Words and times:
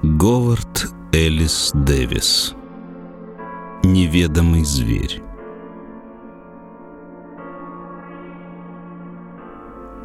Говард 0.00 0.94
Элис 1.12 1.72
Дэвис 1.74 2.54
Неведомый 3.82 4.64
зверь 4.64 5.20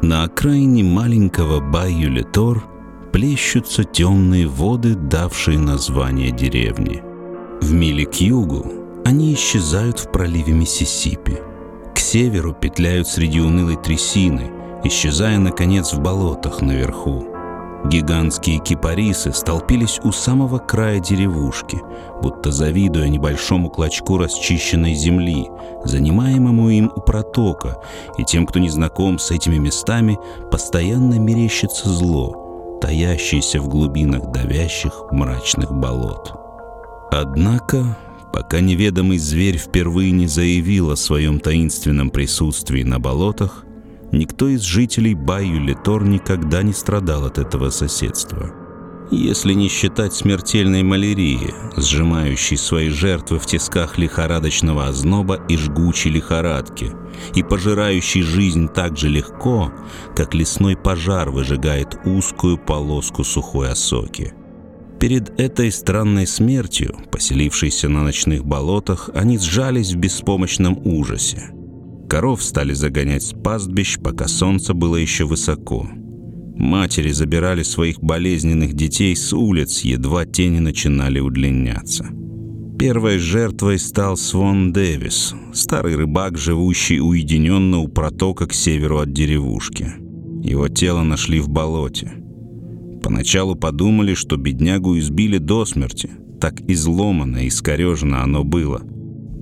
На 0.02 0.24
окраине 0.24 0.82
маленького 0.82 1.60
Байю-Летор 1.60 2.64
плещутся 3.12 3.84
темные 3.84 4.48
воды, 4.48 4.96
давшие 4.96 5.60
название 5.60 6.32
деревни. 6.32 7.00
В 7.60 7.72
миле 7.72 8.04
к 8.04 8.14
югу 8.14 8.66
они 9.04 9.32
исчезают 9.34 10.00
в 10.00 10.10
проливе 10.10 10.52
Миссисипи. 10.52 11.38
К 11.94 11.98
северу 12.00 12.52
петляют 12.52 13.06
среди 13.06 13.40
унылой 13.40 13.76
трясины, 13.76 14.50
исчезая, 14.82 15.38
наконец, 15.38 15.92
в 15.92 16.00
болотах 16.00 16.62
наверху. 16.62 17.33
Гигантские 17.84 18.60
кипарисы 18.60 19.32
столпились 19.32 20.00
у 20.04 20.10
самого 20.10 20.58
края 20.58 21.00
деревушки, 21.00 21.80
будто 22.22 22.50
завидуя 22.50 23.08
небольшому 23.08 23.68
клочку 23.68 24.16
расчищенной 24.16 24.94
земли, 24.94 25.48
занимаемому 25.84 26.70
им 26.70 26.90
у 26.96 27.00
протока, 27.00 27.76
и 28.16 28.24
тем, 28.24 28.46
кто 28.46 28.58
не 28.58 28.70
знаком 28.70 29.18
с 29.18 29.30
этими 29.30 29.58
местами, 29.58 30.18
постоянно 30.50 31.18
мерещится 31.18 31.90
зло, 31.90 32.78
таящееся 32.80 33.60
в 33.60 33.68
глубинах 33.68 34.32
давящих 34.32 35.04
мрачных 35.10 35.70
болот. 35.70 36.32
Однако, 37.10 37.98
пока 38.32 38.60
неведомый 38.60 39.18
зверь 39.18 39.58
впервые 39.58 40.10
не 40.10 40.26
заявил 40.26 40.90
о 40.90 40.96
своем 40.96 41.38
таинственном 41.38 42.08
присутствии 42.08 42.82
на 42.82 42.98
болотах, 42.98 43.66
Никто 44.14 44.46
из 44.46 44.60
жителей 44.60 45.14
Байю-Литор 45.14 46.04
никогда 46.04 46.62
не 46.62 46.72
страдал 46.72 47.24
от 47.24 47.38
этого 47.38 47.70
соседства. 47.70 48.54
Если 49.10 49.54
не 49.54 49.68
считать 49.68 50.14
смертельной 50.14 50.84
малярии, 50.84 51.52
сжимающей 51.76 52.56
свои 52.56 52.90
жертвы 52.90 53.40
в 53.40 53.46
тисках 53.46 53.98
лихорадочного 53.98 54.86
озноба 54.86 55.40
и 55.48 55.56
жгучей 55.56 56.12
лихорадки, 56.12 56.92
и 57.34 57.42
пожирающей 57.42 58.22
жизнь 58.22 58.68
так 58.68 58.96
же 58.96 59.08
легко, 59.08 59.72
как 60.14 60.32
лесной 60.32 60.76
пожар 60.76 61.30
выжигает 61.30 61.98
узкую 62.04 62.56
полоску 62.56 63.24
сухой 63.24 63.72
осоки. 63.72 64.32
Перед 65.00 65.40
этой 65.40 65.72
странной 65.72 66.28
смертью, 66.28 66.96
поселившейся 67.10 67.88
на 67.88 68.04
ночных 68.04 68.44
болотах, 68.44 69.10
они 69.12 69.38
сжались 69.38 69.92
в 69.92 69.96
беспомощном 69.96 70.78
ужасе. 70.86 71.50
Коров 72.08 72.42
стали 72.42 72.74
загонять 72.74 73.22
с 73.22 73.32
пастбищ, 73.32 73.98
пока 73.98 74.28
солнце 74.28 74.74
было 74.74 74.96
еще 74.96 75.24
высоко. 75.24 75.88
Матери 76.56 77.10
забирали 77.10 77.62
своих 77.62 78.00
болезненных 78.00 78.74
детей 78.74 79.16
с 79.16 79.32
улиц, 79.32 79.80
едва 79.80 80.24
тени 80.24 80.60
начинали 80.60 81.18
удлиняться. 81.18 82.06
Первой 82.78 83.18
жертвой 83.18 83.78
стал 83.78 84.16
Свон 84.16 84.72
Дэвис, 84.72 85.34
старый 85.52 85.96
рыбак, 85.96 86.36
живущий 86.38 87.00
уединенно 87.00 87.78
у 87.78 87.88
протока 87.88 88.46
к 88.46 88.52
северу 88.52 88.98
от 88.98 89.12
деревушки. 89.12 89.94
Его 90.42 90.68
тело 90.68 91.02
нашли 91.02 91.40
в 91.40 91.48
болоте. 91.48 92.12
Поначалу 93.02 93.54
подумали, 93.54 94.14
что 94.14 94.36
беднягу 94.36 94.98
избили 94.98 95.38
до 95.38 95.64
смерти. 95.64 96.10
Так 96.40 96.60
изломано 96.68 97.44
и 97.44 97.48
искорежено 97.48 98.20
оно 98.22 98.44
было– 98.44 98.82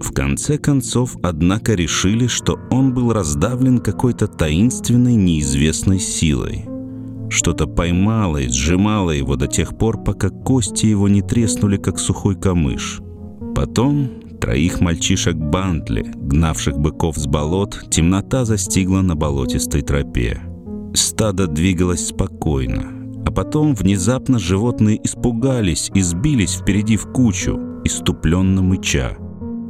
в 0.02 0.12
конце 0.12 0.58
концов, 0.58 1.16
однако, 1.22 1.74
решили, 1.74 2.26
что 2.26 2.58
он 2.70 2.92
был 2.92 3.12
раздавлен 3.12 3.78
какой-то 3.78 4.26
таинственной 4.26 5.14
неизвестной 5.14 5.98
силой. 5.98 6.66
Что-то 7.30 7.66
поймало 7.66 8.36
и 8.36 8.48
сжимало 8.48 9.10
его 9.10 9.36
до 9.36 9.46
тех 9.46 9.78
пор, 9.78 10.04
пока 10.04 10.28
кости 10.28 10.86
его 10.86 11.08
не 11.08 11.22
треснули, 11.22 11.78
как 11.78 11.98
сухой 11.98 12.36
камыш. 12.36 13.00
Потом 13.54 14.10
троих 14.40 14.80
мальчишек 14.80 15.36
Бантли, 15.36 16.12
гнавших 16.14 16.76
быков 16.78 17.16
с 17.16 17.26
болот, 17.26 17.86
темнота 17.90 18.44
застигла 18.44 19.00
на 19.00 19.16
болотистой 19.16 19.82
тропе. 19.82 20.42
Стадо 20.94 21.46
двигалось 21.46 22.08
спокойно, 22.08 22.84
а 23.24 23.30
потом 23.30 23.74
внезапно 23.74 24.38
животные 24.38 25.00
испугались 25.02 25.90
и 25.94 26.02
сбились 26.02 26.56
впереди 26.56 26.96
в 26.96 27.06
кучу, 27.12 27.58
иступленно 27.84 28.60
мыча. 28.62 29.16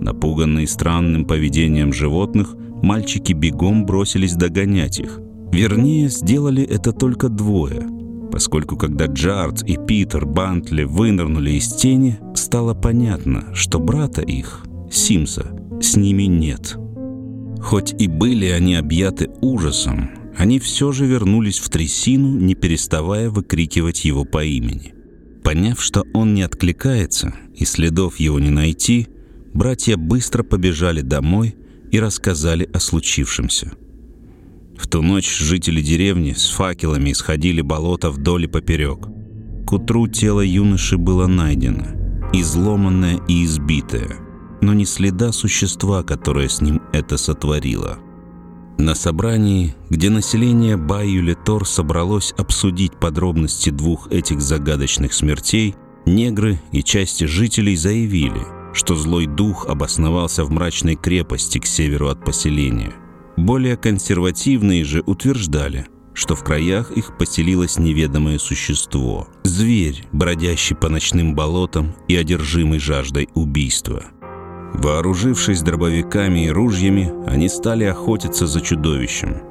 Напуганные 0.03 0.67
странным 0.67 1.25
поведением 1.25 1.93
животных, 1.93 2.57
мальчики 2.83 3.33
бегом 3.33 3.87
бросились 3.87 4.35
догонять 4.35 4.99
их. 4.99 5.21
Вернее, 5.53 6.09
сделали 6.09 6.65
это 6.65 6.93
только 6.93 7.29
двое, 7.29 7.87
поскольку 8.33 8.77
когда 8.77 9.07
Джард 9.07 9.63
и 9.63 9.77
Питер 9.77 10.27
Бантли 10.27 10.83
вынырнули 10.83 11.53
из 11.53 11.69
тени, 11.69 12.19
стало 12.35 12.75
понятно, 12.75 13.55
что 13.55 13.79
брата 13.79 14.23
их, 14.23 14.65
Симса, 14.91 15.57
с 15.81 15.95
ними 15.95 16.25
нет. 16.25 16.77
Хоть 17.61 17.95
и 17.97 18.09
были 18.09 18.47
они 18.47 18.75
объяты 18.75 19.31
ужасом, 19.41 20.11
они 20.37 20.59
все 20.59 20.91
же 20.91 21.07
вернулись 21.07 21.61
в 21.61 21.71
трясину, 21.71 22.37
не 22.41 22.57
переставая 22.57 23.31
выкрикивать 23.31 24.05
его 24.05 24.25
по 24.25 24.43
имени. 24.45 24.95
Поняв, 25.45 25.81
что 25.81 26.05
он 26.13 26.35
не 26.35 26.43
откликается 26.43 27.35
и 27.55 27.65
следов 27.65 28.19
его 28.19 28.41
не 28.41 28.51
найти, 28.51 29.07
братья 29.55 29.97
быстро 29.97 30.43
побежали 30.43 31.01
домой 31.01 31.57
и 31.91 32.01
рассказали 32.01 32.69
о 32.73 32.81
случившемся. 32.81 33.73
В 34.77 34.89
ту 34.89 35.03
ночь 35.03 35.39
жители 35.39 35.81
деревни 35.81 36.33
с 36.33 36.51
факелами 36.51 37.13
исходили 37.13 37.61
болото 37.61 38.11
вдоль 38.11 38.45
и 38.45 38.49
поперек. 38.49 39.07
К 39.67 39.73
утру 39.75 40.09
тело 40.09 40.41
юноши 40.41 40.97
было 40.97 41.27
найдено, 41.27 41.87
изломанное 42.33 43.21
и 43.29 43.45
избитое, 43.45 44.17
но 44.61 44.75
не 44.75 44.85
следа 44.85 45.33
существа, 45.33 46.03
которое 46.03 46.49
с 46.49 46.61
ним 46.61 46.81
это 46.93 47.17
сотворило. 47.17 47.99
На 48.79 48.95
собрании, 48.95 49.75
где 49.91 50.11
население 50.11 50.77
Байю-Летор 50.77 51.69
собралось 51.69 52.33
обсудить 52.37 52.99
подробности 52.99 53.71
двух 53.71 54.11
этих 54.11 54.41
загадочных 54.41 55.13
смертей, 55.13 55.77
негры 56.07 56.61
и 56.73 56.83
части 56.83 57.25
жителей 57.25 57.77
заявили– 57.77 58.41
что 58.73 58.95
злой 58.95 59.27
дух 59.27 59.67
обосновался 59.67 60.45
в 60.45 60.51
мрачной 60.51 60.97
крепости 60.97 61.59
к 61.59 61.67
северу 61.67 62.09
от 62.09 62.25
поселения. 62.25 62.93
Более 63.37 63.77
консервативные 63.77 64.85
же 64.85 65.03
утверждали, 65.07 65.87
что 66.15 66.35
в 66.35 66.45
краях 66.45 66.91
их 66.91 67.17
поселилось 67.17 67.79
неведомое 67.79 68.39
существо, 68.39 69.29
зверь, 69.45 70.05
бродящий 70.13 70.77
по 70.77 70.89
ночным 70.89 71.35
болотам 71.35 71.95
и 72.09 72.17
одержимый 72.17 72.79
жаждой 72.79 73.29
убийства. 73.35 74.05
Вооружившись 74.75 75.63
дробовиками 75.63 76.47
и 76.47 76.51
ружьями, 76.51 77.13
они 77.27 77.49
стали 77.49 77.85
охотиться 77.85 78.47
за 78.47 78.61
чудовищем. 78.61 79.43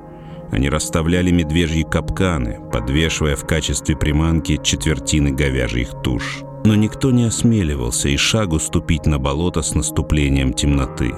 Они 0.51 0.69
расставляли 0.69 1.31
медвежьи 1.31 1.83
капканы, 1.83 2.59
подвешивая 2.71 3.35
в 3.35 3.45
качестве 3.45 3.95
приманки 3.95 4.59
четвертины 4.61 5.31
говяжьих 5.31 5.91
туш 6.03 6.43
но 6.63 6.75
никто 6.75 7.11
не 7.11 7.25
осмеливался 7.25 8.09
и 8.09 8.17
шагу 8.17 8.59
ступить 8.59 9.05
на 9.05 9.19
болото 9.19 9.61
с 9.61 9.73
наступлением 9.73 10.53
темноты, 10.53 11.13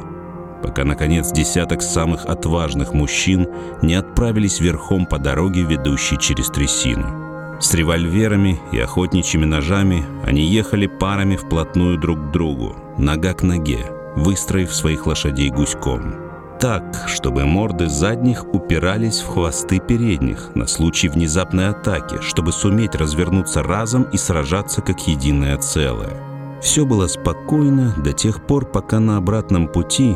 пока, 0.61 0.83
наконец, 0.83 1.31
десяток 1.31 1.81
самых 1.81 2.25
отважных 2.25 2.93
мужчин 2.93 3.47
не 3.81 3.95
отправились 3.95 4.59
верхом 4.59 5.05
по 5.05 5.19
дороге, 5.19 5.63
ведущей 5.63 6.17
через 6.17 6.49
трясину. 6.49 7.59
С 7.59 7.73
револьверами 7.73 8.59
и 8.71 8.79
охотничьими 8.79 9.45
ножами 9.45 10.05
они 10.25 10.43
ехали 10.43 10.87
парами 10.87 11.35
вплотную 11.35 11.97
друг 11.97 12.19
к 12.19 12.31
другу, 12.31 12.75
нога 12.97 13.33
к 13.33 13.43
ноге, 13.43 13.85
выстроив 14.15 14.73
своих 14.73 15.07
лошадей 15.07 15.49
гуськом 15.49 16.32
так, 16.63 17.09
чтобы 17.09 17.43
морды 17.43 17.89
задних 17.89 18.45
упирались 18.53 19.19
в 19.19 19.27
хвосты 19.27 19.81
передних 19.81 20.55
на 20.55 20.65
случай 20.65 21.09
внезапной 21.09 21.67
атаки, 21.67 22.21
чтобы 22.21 22.53
суметь 22.53 22.95
развернуться 22.95 23.61
разом 23.61 24.03
и 24.03 24.17
сражаться 24.17 24.81
как 24.81 25.05
единое 25.05 25.57
целое. 25.57 26.61
Все 26.61 26.85
было 26.85 27.07
спокойно 27.07 27.93
до 27.97 28.13
тех 28.13 28.47
пор, 28.47 28.65
пока 28.65 29.01
на 29.01 29.17
обратном 29.17 29.67
пути 29.67 30.15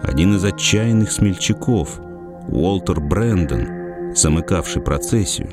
один 0.00 0.36
из 0.36 0.44
отчаянных 0.44 1.10
смельчаков, 1.10 1.98
Уолтер 2.46 3.00
Брэндон, 3.00 4.14
замыкавший 4.14 4.82
процессию, 4.82 5.50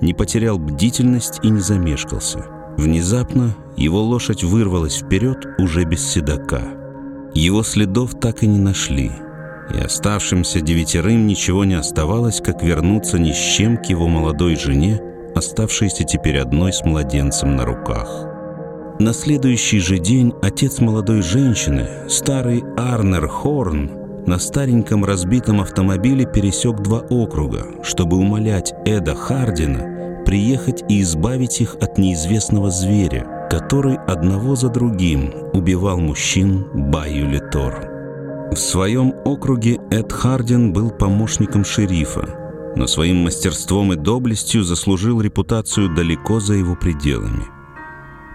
не 0.00 0.12
потерял 0.12 0.58
бдительность 0.58 1.38
и 1.44 1.50
не 1.50 1.60
замешкался. 1.60 2.44
Внезапно 2.76 3.54
его 3.76 4.02
лошадь 4.02 4.42
вырвалась 4.42 4.96
вперед 4.96 5.46
уже 5.56 5.84
без 5.84 6.04
седока. 6.04 6.62
Его 7.32 7.62
следов 7.62 8.18
так 8.18 8.42
и 8.42 8.48
не 8.48 8.58
нашли– 8.58 9.12
и 9.72 9.78
оставшимся 9.78 10.60
девятерым 10.60 11.26
ничего 11.26 11.64
не 11.64 11.74
оставалось, 11.74 12.40
как 12.40 12.62
вернуться 12.62 13.18
ни 13.18 13.32
с 13.32 13.38
чем 13.56 13.76
к 13.76 13.86
его 13.86 14.08
молодой 14.08 14.56
жене, 14.56 15.00
оставшейся 15.34 16.04
теперь 16.04 16.38
одной 16.38 16.72
с 16.72 16.84
младенцем 16.84 17.56
на 17.56 17.64
руках. 17.64 18.08
На 19.00 19.12
следующий 19.12 19.80
же 19.80 19.98
день 19.98 20.32
отец 20.42 20.78
молодой 20.78 21.22
женщины, 21.22 21.88
старый 22.08 22.62
Арнер 22.76 23.26
Хорн, 23.26 23.90
на 24.26 24.38
стареньком 24.38 25.04
разбитом 25.04 25.60
автомобиле 25.60 26.26
пересек 26.26 26.80
два 26.80 27.00
округа, 27.00 27.66
чтобы 27.82 28.16
умолять 28.16 28.72
Эда 28.86 29.14
Хардина 29.14 30.22
приехать 30.24 30.84
и 30.88 31.02
избавить 31.02 31.60
их 31.60 31.76
от 31.80 31.98
неизвестного 31.98 32.70
зверя, 32.70 33.48
который 33.50 33.96
одного 33.96 34.56
за 34.56 34.70
другим 34.70 35.34
убивал 35.52 35.98
мужчин 35.98 36.66
Байю 36.72 37.28
Литор. 37.28 37.93
В 38.50 38.56
своем 38.56 39.14
округе 39.24 39.80
Эд 39.90 40.12
Хардин 40.12 40.72
был 40.72 40.90
помощником 40.90 41.64
шерифа, 41.64 42.72
но 42.76 42.86
своим 42.86 43.24
мастерством 43.24 43.92
и 43.92 43.96
доблестью 43.96 44.62
заслужил 44.62 45.20
репутацию 45.20 45.94
далеко 45.94 46.40
за 46.40 46.54
его 46.54 46.76
пределами. 46.76 47.44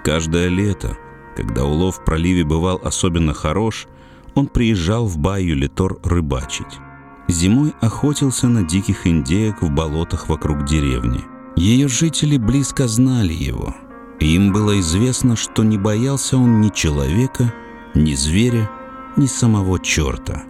Каждое 0.04 0.50
лето, 0.50 0.98
когда 1.36 1.66
улов 1.66 1.98
в 1.98 2.06
проливе 2.06 2.44
бывал 2.44 2.80
особенно 2.84 3.34
хорош, 3.34 3.88
он 4.36 4.48
приезжал 4.48 5.06
в 5.06 5.18
Байю 5.18 5.56
Литор 5.56 6.00
рыбачить. 6.04 6.80
Зимой 7.28 7.74
охотился 7.82 8.48
на 8.48 8.64
диких 8.64 9.08
индеек 9.08 9.62
в 9.62 9.70
болотах 9.70 10.30
вокруг 10.30 10.66
деревни. 10.66 11.22
Ее 11.56 11.88
жители 11.88 12.38
близко 12.38 12.88
знали 12.88 13.34
его– 13.34 13.76
им 14.20 14.52
было 14.52 14.78
известно, 14.82 15.38
что 15.38 15.64
не 15.64 15.78
боялся 15.78 16.38
он 16.38 16.60
ни 16.60 16.70
человека, 16.70 17.54
ни 17.96 18.14
зверя, 18.16 18.70
ни 19.18 19.26
самого 19.26 19.80
черта. 19.80 20.44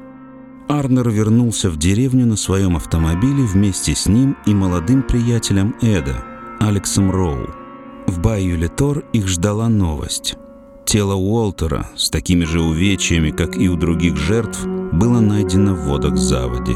Арнер 0.68 1.10
вернулся 1.10 1.70
в 1.70 1.78
деревню 1.78 2.26
на 2.26 2.36
своем 2.36 2.76
автомобиле 2.76 3.44
вместе 3.44 3.96
с 3.96 4.08
ним 4.08 4.38
и 4.46 4.54
молодым 4.54 5.04
приятелем 5.04 5.76
Эда, 5.82 6.24
Алексом 6.60 7.10
Роу. 7.10 7.48
В 8.08 8.20
Байю-Летор 8.20 9.04
их 9.14 9.28
ждала 9.28 9.70
новость. 9.70 10.36
Тело 10.86 11.16
Уолтера 11.16 11.90
с 11.96 12.10
такими 12.10 12.46
же 12.46 12.62
увечьями, 12.62 13.32
как 13.32 13.56
и 13.58 13.70
у 13.70 13.76
других 13.76 14.18
жертв, 14.18 14.66
было 14.66 15.20
найдено 15.20 15.76
в 15.76 15.86
водах 15.86 16.18
заводи. 16.18 16.74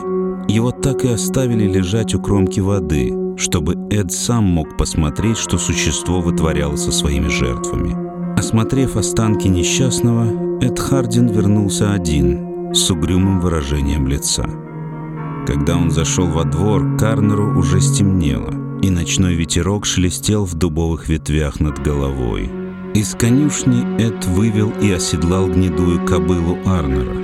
Его 0.47 0.71
так 0.71 1.03
и 1.05 1.09
оставили 1.09 1.71
лежать 1.71 2.13
у 2.15 2.21
кромки 2.21 2.59
воды– 2.59 3.13
чтобы 3.37 3.75
Эд 3.89 4.11
сам 4.11 4.43
мог 4.43 4.77
посмотреть, 4.77 5.37
что 5.37 5.57
существо 5.57 6.21
вытворяло 6.21 6.75
со 6.75 6.91
своими 6.91 7.27
жертвами. 7.27 8.02
Осмотрев 8.37 8.97
останки 8.97 9.47
несчастного, 9.47 10.59
Эд 10.61 10.79
Хардин 10.79 11.27
вернулся 11.27 11.93
один, 11.93 12.73
с 12.73 12.89
угрюмым 12.89 13.39
выражением 13.39 14.07
лица. 14.07 14.45
Когда 15.47 15.77
он 15.77 15.91
зашел 15.91 16.27
во 16.27 16.43
двор, 16.43 16.97
Карнеру 16.97 17.57
уже 17.57 17.81
стемнело, 17.81 18.53
и 18.81 18.89
ночной 18.89 19.35
ветерок 19.35 19.85
шелестел 19.85 20.45
в 20.45 20.55
дубовых 20.55 21.09
ветвях 21.09 21.59
над 21.59 21.79
головой. 21.79 22.49
Из 22.93 23.15
конюшни 23.15 23.99
Эд 24.01 24.25
вывел 24.25 24.71
и 24.81 24.91
оседлал 24.91 25.47
гнедую 25.47 26.05
кобылу 26.05 26.57
Арнера. 26.65 27.15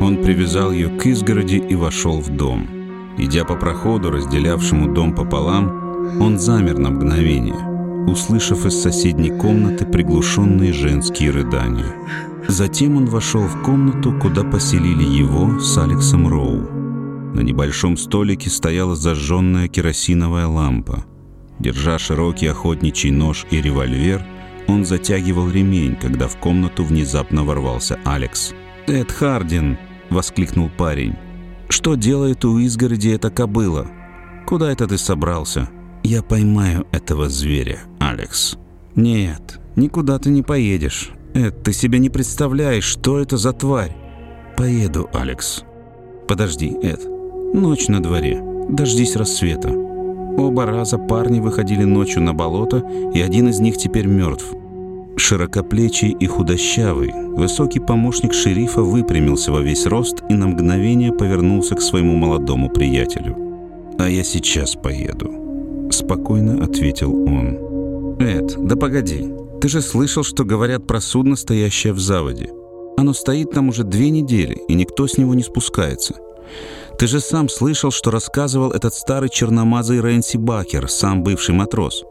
Он 0.00 0.16
привязал 0.16 0.72
ее 0.72 0.88
к 0.88 1.06
изгороди 1.06 1.56
и 1.56 1.74
вошел 1.74 2.20
в 2.20 2.28
дом– 2.28 2.68
Идя 3.18 3.44
по 3.44 3.56
проходу, 3.56 4.12
разделявшему 4.12 4.94
дом 4.94 5.12
пополам, 5.12 6.20
он 6.20 6.38
замер 6.38 6.78
на 6.78 6.90
мгновение, 6.90 7.56
услышав 8.08 8.66
из 8.66 8.80
соседней 8.80 9.30
комнаты 9.30 9.86
приглушенные 9.86 10.72
женские 10.72 11.30
рыдания. 11.30 11.94
Затем 12.48 12.96
он 12.96 13.06
вошел 13.06 13.42
в 13.42 13.62
комнату, 13.62 14.12
куда 14.18 14.42
поселили 14.42 15.04
его 15.04 15.60
с 15.60 15.76
Алексом 15.78 16.28
Роу. 16.28 16.60
На 17.34 17.40
небольшом 17.40 17.96
столике 17.96 18.50
стояла 18.50 18.96
зажженная 18.96 19.68
керосиновая 19.68 20.46
лампа. 20.46 21.04
Держа 21.58 21.98
широкий 21.98 22.46
охотничий 22.46 23.10
нож 23.10 23.46
и 23.50 23.60
револьвер, 23.60 24.22
он 24.66 24.84
затягивал 24.84 25.50
ремень, 25.50 25.96
когда 25.96 26.28
в 26.28 26.36
комнату 26.36 26.84
внезапно 26.84 27.44
ворвался 27.44 27.98
Алекс. 28.04 28.54
«Эд 28.86 29.12
Хардин!»— 29.12 29.76
воскликнул 30.10 30.70
парень. 30.76 31.14
Что 31.68 31.96
делает 31.96 32.44
у 32.44 32.58
изгороди 32.58 33.10
эта 33.10 33.30
кобыла? 33.30 33.86
Куда 34.46 34.72
это 34.72 34.86
ты 34.86 34.96
собрался? 34.96 35.68
Я 36.10 36.22
поймаю 36.22 36.86
этого 36.90 37.28
зверя, 37.28 37.80
Алекс. 38.00 38.56
Нет, 38.96 39.60
никуда 39.76 40.18
ты 40.18 40.30
не 40.30 40.40
поедешь. 40.40 41.10
Эд, 41.34 41.62
ты 41.62 41.74
себе 41.74 41.98
не 41.98 42.08
представляешь, 42.08 42.84
что 42.84 43.18
это 43.18 43.36
за 43.36 43.52
тварь. 43.52 43.94
Поеду, 44.56 45.10
Алекс. 45.12 45.64
Подожди, 46.26 46.74
Эд. 46.82 47.04
Ночь 47.52 47.88
на 47.88 48.02
дворе. 48.02 48.42
Дождись 48.70 49.16
рассвета. 49.16 49.68
Оба 49.68 50.64
раза 50.64 50.96
парни 50.96 51.40
выходили 51.40 51.84
ночью 51.84 52.22
на 52.22 52.32
болото, 52.32 52.82
и 53.12 53.20
один 53.20 53.50
из 53.50 53.60
них 53.60 53.76
теперь 53.76 54.06
мертв. 54.06 54.46
Широкоплечий 55.18 56.16
и 56.18 56.26
худощавый, 56.26 57.12
высокий 57.36 57.80
помощник 57.80 58.32
шерифа 58.32 58.80
выпрямился 58.80 59.52
во 59.52 59.60
весь 59.60 59.84
рост 59.84 60.24
и 60.30 60.32
на 60.32 60.46
мгновение 60.46 61.12
повернулся 61.12 61.74
к 61.74 61.82
своему 61.82 62.16
молодому 62.16 62.70
приятелю. 62.70 63.36
«А 63.98 64.08
я 64.08 64.24
сейчас 64.24 64.74
поеду»,— 64.74 65.44
спокойно 65.92 66.64
ответил 66.64 67.14
он. 67.14 68.18
«Эд, 68.20 68.56
да 68.58 68.76
погоди, 68.76 69.32
ты 69.60 69.68
же 69.68 69.80
слышал, 69.82 70.22
что 70.22 70.44
говорят 70.44 70.86
про 70.86 71.00
судно, 71.00 71.36
стоящее 71.36 71.92
в 71.92 71.98
заводе. 71.98 72.50
Оно 72.96 73.12
стоит 73.12 73.50
там 73.50 73.68
уже 73.68 73.84
две 73.84 74.10
недели, 74.10 74.58
и 74.68 74.74
никто 74.74 75.06
с 75.06 75.18
него 75.18 75.34
не 75.34 75.42
спускается. 75.42 76.14
Ты 76.98 77.06
же 77.06 77.20
сам 77.20 77.48
слышал, 77.48 77.92
что 77.92 78.10
рассказывал 78.10 78.72
этот 78.72 78.92
старый 78.92 79.30
черномазый 79.30 80.00
Рэнси 80.00 80.36
Бакер, 80.36 80.88
сам 80.88 81.22
бывший 81.22 81.54
матрос. 81.54 82.04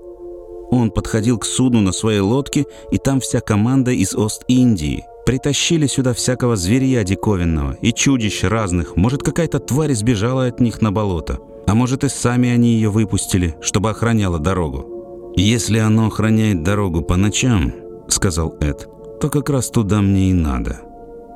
Он 0.71 0.91
подходил 0.91 1.37
к 1.39 1.45
судну 1.45 1.81
на 1.81 1.91
своей 1.91 2.19
лодке, 2.19 2.65
и 2.91 2.97
там 2.97 3.19
вся 3.19 3.41
команда 3.41 3.91
из 3.91 4.15
Ост-Индии. 4.15 5.03
Притащили 5.25 5.87
сюда 5.87 6.13
всякого 6.13 6.55
зверья 6.55 7.03
диковинного 7.03 7.77
и 7.81 7.91
чудищ 7.91 8.43
разных. 8.43 8.95
Может, 8.95 9.23
какая-то 9.23 9.59
тварь 9.59 9.93
сбежала 9.93 10.45
от 10.45 10.61
них 10.61 10.81
на 10.81 10.91
болото. 10.91 11.39
А 11.67 11.75
может, 11.75 12.03
и 12.03 12.09
сами 12.09 12.49
они 12.49 12.73
ее 12.73 12.89
выпустили, 12.89 13.55
чтобы 13.61 13.89
охраняла 13.89 14.39
дорогу. 14.39 15.33
«Если 15.35 15.77
оно 15.77 16.07
охраняет 16.07 16.63
дорогу 16.63 17.01
по 17.01 17.17
ночам»,— 17.17 17.73
сказал 18.07 18.55
Эд,— 18.61 18.87
«то 19.21 19.29
как 19.29 19.49
раз 19.49 19.69
туда 19.69 20.01
мне 20.01 20.31
и 20.31 20.33
надо. 20.33 20.81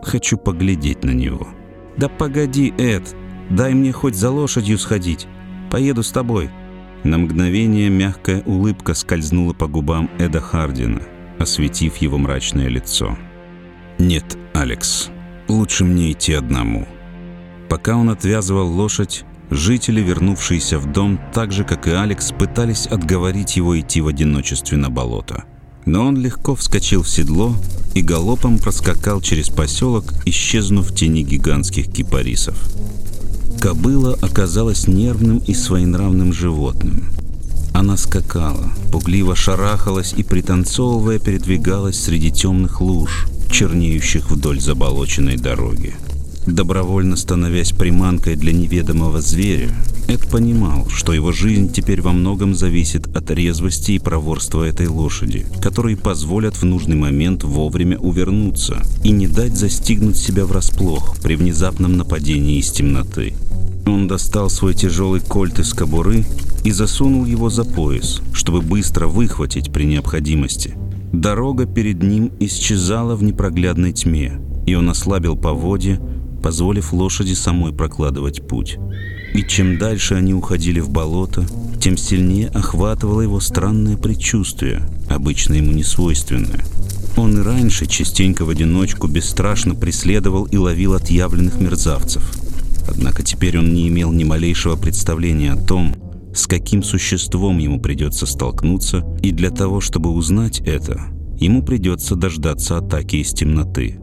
Хочу 0.01 0.37
поглядеть 0.37 1.03
на 1.03 1.11
него». 1.11 1.47
«Да 1.97 2.07
погоди, 2.07 2.73
Эд, 2.77 3.13
дай 3.49 3.73
мне 3.73 3.91
хоть 3.91 4.15
за 4.15 4.31
лошадью 4.31 4.77
сходить. 4.77 5.27
Поеду 5.69 6.01
с 6.01 6.11
тобой», 6.11 6.49
на 7.03 7.17
мгновение 7.17 7.89
мягкая 7.89 8.43
улыбка 8.43 8.93
скользнула 8.93 9.53
по 9.53 9.67
губам 9.67 10.09
Эда 10.19 10.39
Хардина, 10.39 11.01
осветив 11.39 11.97
его 11.97 12.17
мрачное 12.17 12.67
лицо. 12.67 13.17
«Нет, 13.97 14.37
Алекс, 14.53 15.09
лучше 15.47 15.83
мне 15.83 16.11
идти 16.11 16.33
одному». 16.33 16.87
Пока 17.69 17.95
он 17.95 18.09
отвязывал 18.09 18.67
лошадь, 18.67 19.25
жители, 19.51 20.01
вернувшиеся 20.01 20.79
в 20.79 20.91
дом, 20.91 21.19
так 21.33 21.51
же, 21.51 21.63
как 21.63 21.87
и 21.87 21.91
Алекс, 21.91 22.31
пытались 22.31 22.87
отговорить 22.87 23.57
его 23.57 23.79
идти 23.79 24.01
в 24.01 24.07
одиночестве 24.07 24.77
на 24.77 24.89
болото. 24.89 25.43
Но 25.85 26.07
он 26.07 26.17
легко 26.17 26.55
вскочил 26.55 27.03
в 27.03 27.09
седло 27.09 27.55
и 27.93 28.01
галопом 28.01 28.57
проскакал 28.57 29.21
через 29.21 29.49
поселок, 29.49 30.05
исчезнув 30.25 30.89
в 30.89 30.95
тени 30.95 31.23
гигантских 31.23 31.91
кипарисов. 31.91 32.57
Кобыла 33.59 34.17
оказалась 34.21 34.87
нервным 34.87 35.39
и 35.39 35.53
своенравным 35.53 36.33
животным. 36.33 37.11
Она 37.73 37.97
скакала, 37.97 38.71
пугливо 38.91 39.35
шарахалась 39.35 40.13
и, 40.13 40.23
пританцовывая, 40.23 41.19
передвигалась 41.19 41.99
среди 41.99 42.31
темных 42.31 42.81
луж, 42.81 43.27
чернеющих 43.51 44.29
вдоль 44.29 44.59
заболоченной 44.59 45.37
дороги. 45.37 45.95
Добровольно 46.47 47.15
становясь 47.15 47.71
приманкой 47.71 48.35
для 48.35 48.51
неведомого 48.51 49.21
зверя, 49.21 49.69
Эд 50.07 50.27
понимал, 50.27 50.89
что 50.89 51.13
его 51.13 51.31
жизнь 51.31 51.71
теперь 51.71 52.01
во 52.01 52.11
многом 52.11 52.55
зависит 52.55 53.15
от 53.15 53.29
резвости 53.29 53.93
и 53.93 53.99
проворства 53.99 54.63
этой 54.63 54.87
лошади, 54.87 55.45
которые 55.61 55.97
позволят 55.97 56.55
в 56.55 56.63
нужный 56.63 56.95
момент 56.95 57.43
вовремя 57.43 57.97
увернуться 57.99 58.81
и 59.03 59.11
не 59.11 59.27
дать 59.27 59.55
застигнуть 59.55 60.17
себя 60.17 60.45
врасплох 60.45 61.15
при 61.21 61.35
внезапном 61.35 61.95
нападении 61.95 62.57
из 62.57 62.71
темноты. 62.71 63.35
Он 63.85 64.07
достал 64.07 64.49
свой 64.49 64.73
тяжелый 64.73 65.21
кольт 65.21 65.59
из 65.59 65.73
кобуры 65.73 66.25
и 66.63 66.71
засунул 66.71 67.25
его 67.25 67.49
за 67.49 67.63
пояс, 67.63 68.21
чтобы 68.33 68.61
быстро 68.61 69.07
выхватить 69.07 69.71
при 69.71 69.85
необходимости. 69.85 70.75
Дорога 71.13 71.65
перед 71.65 72.01
ним 72.01 72.31
исчезала 72.39 73.15
в 73.15 73.23
непроглядной 73.23 73.93
тьме, 73.93 74.41
и 74.65 74.75
он 74.75 74.89
ослабил 74.89 75.35
поводья, 75.35 75.99
позволив 76.41 76.93
лошади 76.93 77.33
самой 77.33 77.73
прокладывать 77.73 78.47
путь. 78.47 78.77
И 79.33 79.43
чем 79.43 79.77
дальше 79.77 80.15
они 80.15 80.33
уходили 80.33 80.79
в 80.79 80.89
болото, 80.89 81.45
тем 81.79 81.97
сильнее 81.97 82.49
охватывало 82.49 83.21
его 83.21 83.39
странное 83.39 83.97
предчувствие, 83.97 84.81
обычно 85.09 85.55
ему 85.55 85.71
несвойственное. 85.71 86.65
Он 87.17 87.39
и 87.39 87.41
раньше 87.41 87.85
частенько 87.85 88.45
в 88.45 88.49
одиночку 88.49 89.07
бесстрашно 89.07 89.75
преследовал 89.75 90.45
и 90.45 90.57
ловил 90.57 90.93
отъявленных 90.93 91.59
мерзавцев– 91.59 92.23
Однако 92.91 93.23
теперь 93.23 93.57
он 93.57 93.73
не 93.73 93.87
имел 93.87 94.11
ни 94.11 94.25
малейшего 94.25 94.75
представления 94.75 95.53
о 95.53 95.61
том, 95.61 95.95
с 96.35 96.45
каким 96.45 96.83
существом 96.83 97.57
ему 97.57 97.79
придется 97.79 98.25
столкнуться, 98.25 99.05
и 99.21 99.31
для 99.31 99.49
того, 99.49 99.79
чтобы 99.79 100.09
узнать 100.09 100.59
это, 100.59 100.99
ему 101.39 101.63
придется 101.63 102.15
дождаться 102.15 102.77
атаки 102.77 103.17
из 103.17 103.31
темноты. 103.31 104.00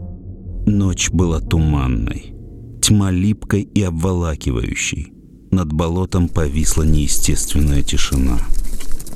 Ночь 0.69 1.09
была 1.11 1.41
туманной, 1.41 2.35
тьма 2.83 3.11
липкой 3.11 3.63
и 3.63 3.83
обволакивающей. 3.83 5.15
Над 5.51 5.73
болотом 5.73 6.29
повисла 6.29 6.83
неестественная 6.83 7.83
тишина. 7.83 8.39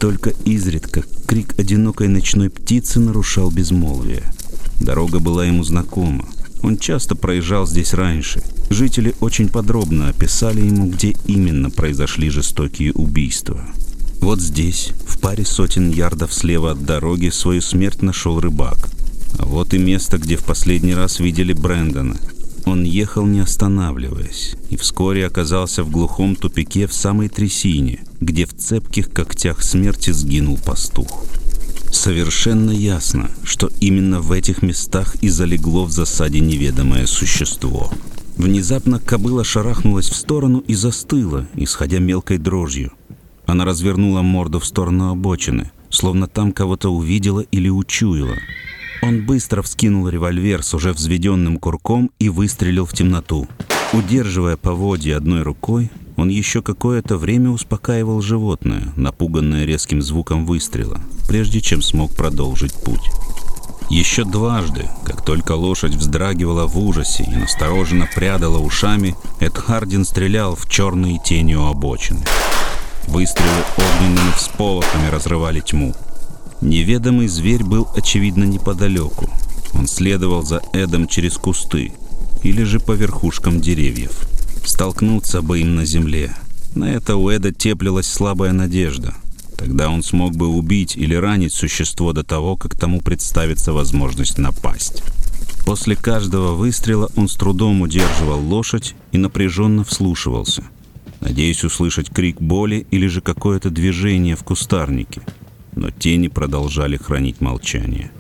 только 0.01 0.31
изредка 0.47 1.05
крик 1.27 1.55
одинокой 1.59 2.09
ночной 2.09 2.49
птицы 2.49 3.01
нарушал 3.01 3.51
безмолвие. 3.51 4.23
Дорога 4.81 5.21
была 5.21 5.45
ему 5.45 5.63
знакома. 5.63 6.25
Он 6.63 6.79
часто 6.79 7.17
проезжал 7.17 7.67
здесь 7.67 7.93
раньше. 7.93 8.43
Жители 8.71 9.15
очень 9.21 9.51
подробно 9.51 10.09
описали 10.09 10.63
ему, 10.63 10.89
где 10.89 11.15
именно 11.27 11.69
произошли 11.69 12.31
жестокие 12.31 12.95
убийства. 12.95 13.61
Вот 14.23 14.41
здесь, 14.41 14.93
в 15.07 15.21
паре 15.21 15.45
сотен 15.45 15.91
ярдов 15.91 16.33
слева 16.33 16.71
от 16.71 16.87
дороги, 16.87 17.29
свою 17.29 17.61
смерть 17.61 18.01
нашел 18.01 18.41
рыбак. 18.41 18.89
Вот 19.39 19.75
и 19.75 19.79
место, 19.79 20.19
где 20.19 20.37
в 20.37 20.45
последний 20.45 20.95
раз 20.95 21.21
видели 21.21 21.53
Брэндона. 21.53 22.17
Он 22.65 22.85
ехал 22.85 23.27
не 23.27 23.41
останавливаясь, 23.41 24.55
и 24.71 24.77
вскоре 24.77 25.27
оказался 25.27 25.83
в 25.83 25.91
глухом 25.91 26.37
тупике 26.37 26.87
в 26.87 26.95
самой 26.95 27.29
трясине, 27.29 28.01
где 28.21 28.47
в 28.47 28.55
цепких 28.55 29.11
когтях 29.11 29.63
смерти 29.63 30.11
сгинул 30.11 30.59
пастух. 30.59 31.25
Совершенно 31.93 32.71
ясно, 32.71 33.31
что 33.43 33.69
именно 33.81 34.21
в 34.21 34.33
этих 34.33 34.63
местах 34.63 35.17
и 35.17 35.29
залегло 35.29 35.85
в 35.85 35.91
засаде 35.91 36.41
неведомое 36.41 37.07
существо. 37.07 37.91
Внезапно 38.37 38.99
кобыла 38.99 39.45
шарахнулась 39.45 40.09
в 40.09 40.17
сторону 40.17 40.65
и 40.67 40.75
застыла, 40.75 41.47
исходя 41.55 41.99
мелкой 41.99 42.39
дрожью. 42.39 42.93
Она 43.45 43.65
развернула 43.65 44.23
морду 44.23 44.59
в 44.59 44.67
сторону 44.67 45.11
обочины, 45.11 45.71
словно 45.91 46.29
там 46.29 46.53
кого-то 46.53 46.89
увидела 46.89 47.41
или 47.41 47.69
учуяла. 47.69 48.37
Он 49.03 49.27
быстро 49.27 49.63
вскинул 49.63 50.09
револьвер 50.09 50.63
с 50.63 50.75
уже 50.75 50.93
взведенным 50.93 51.59
курком 51.59 52.13
и 52.21 52.29
выстрелил 52.29 52.87
в 52.87 52.93
темноту. 52.93 53.49
Удерживая 53.93 54.57
поводья 54.57 55.17
одной 55.17 55.43
рукой, 55.43 55.91
он 56.17 56.29
еще 56.29 56.63
какое-то 56.63 57.17
время 57.17 57.51
успокаивал 57.51 58.23
животное, 58.23 58.93
напуганное 58.97 59.65
резким 59.65 60.01
звуком 60.01 60.47
выстрела, 60.47 61.01
прежде 61.27 61.61
чем 61.61 61.83
смог 61.83 62.15
продолжить 62.15 62.75
путь. 62.75 63.11
Еще 63.91 64.25
дважды, 64.25 64.89
как 65.05 65.25
только 65.25 65.53
лошадь 65.53 65.97
вздрагивала 65.97 66.67
в 66.67 66.79
ужасе 66.79 67.25
и 67.25 67.37
настороженно 67.37 68.09
прядала 68.15 68.59
ушами, 68.59 69.17
Эд 69.41 69.59
Хардин 69.59 70.05
стрелял 70.05 70.55
в 70.55 70.69
черные 70.69 71.19
тени 71.19 71.55
у 71.55 71.67
обочины. 71.67 72.25
Выстрелы 73.09 73.65
огненными 73.77 74.33
всполохами 74.37 75.09
разрывали 75.09 75.61
тьму. 75.61 75.93
Неведомый 76.63 77.27
зверь 77.27 77.65
был, 77.65 77.89
очевидно, 77.97 78.45
неподалеку. 78.45 79.29
Он 79.75 79.89
следовал 79.89 80.45
за 80.45 80.63
Эдом 80.73 81.09
через 81.09 81.37
кусты 81.37 81.93
или 82.45 82.63
же 82.63 82.79
по 82.79 82.93
верхушкам 82.93 83.61
деревьев. 83.61 84.13
Столкнуться 84.65 85.43
бы 85.43 85.61
им 85.61 85.75
на 85.75 85.85
земле. 85.85 86.37
На 86.77 86.85
это 86.85 87.17
у 87.17 87.29
Эда 87.29 87.53
теплилась 87.53 88.07
слабая 88.07 88.53
надежда. 88.53 89.13
Тогда 89.59 89.91
он 89.91 90.05
смог 90.05 90.37
бы 90.37 90.47
убить 90.47 90.97
или 90.97 91.17
ранить 91.17 91.53
существо 91.53 92.13
до 92.13 92.23
того, 92.23 92.57
как 92.57 92.79
тому 92.79 93.01
представится 93.01 93.73
возможность 93.73 94.39
напасть. 94.39 95.03
После 95.67 95.97
каждого 95.97 96.55
выстрела 96.55 97.11
он 97.17 97.29
с 97.29 97.35
трудом 97.35 97.81
удерживал 97.83 98.41
лошадь 98.41 98.95
и 99.11 99.19
напряженно 99.19 99.83
вслушивался, 99.83 100.63
надеясь 101.21 101.65
услышать 101.65 102.11
крик 102.11 102.41
боли 102.41 102.87
или 102.93 103.09
же 103.09 103.21
какое-то 103.21 103.71
движение 103.71 104.37
в 104.37 104.45
кустарнике. 104.45 105.23
Но 105.75 105.91
тени 105.91 106.29
продолжали 106.29 106.97
хранить 106.97 107.41
молчание. 107.41 108.11